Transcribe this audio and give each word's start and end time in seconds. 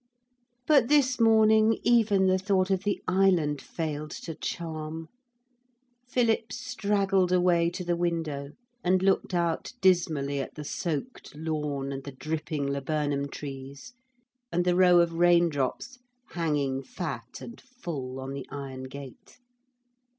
But 0.65 0.87
this 0.87 1.19
morning 1.19 1.77
even 1.83 2.25
the 2.25 2.39
thought 2.39 2.71
of 2.71 2.83
the 2.83 2.99
island 3.07 3.61
failed 3.61 4.09
to 4.23 4.33
charm. 4.33 5.09
Philip 6.07 6.51
straggled 6.51 7.31
away 7.31 7.69
to 7.69 7.83
the 7.83 7.95
window 7.95 8.53
and 8.83 9.03
looked 9.03 9.35
out 9.35 9.73
dismally 9.79 10.39
at 10.41 10.55
the 10.55 10.63
soaked 10.63 11.35
lawn 11.35 11.91
and 11.91 12.03
the 12.03 12.13
dripping 12.13 12.65
laburnum 12.65 13.29
trees, 13.29 13.93
and 14.51 14.65
the 14.65 14.75
row 14.75 15.01
of 15.01 15.13
raindrops 15.19 15.99
hanging 16.31 16.81
fat 16.81 17.39
and 17.39 17.61
full 17.61 18.19
on 18.19 18.33
the 18.33 18.47
iron 18.49 18.85
gate. 18.85 19.37